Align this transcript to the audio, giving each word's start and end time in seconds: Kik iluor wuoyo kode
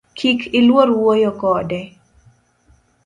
Kik 0.17 0.39
iluor 0.57 0.89
wuoyo 0.99 1.31
kode 1.41 1.79